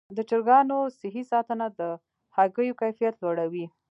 [0.17, 1.81] د چرګانو صحي ساتنه د
[2.37, 3.65] هګیو کیفیت لوړوي.